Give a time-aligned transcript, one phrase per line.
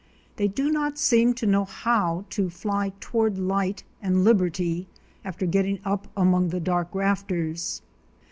[0.37, 4.87] They do not seem to know how to fly toward light and liberty
[5.23, 7.83] after getting up among the dark rafters.